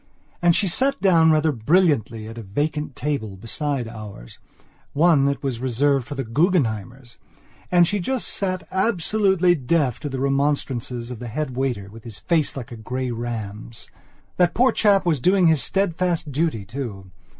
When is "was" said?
5.43-5.59, 15.05-15.19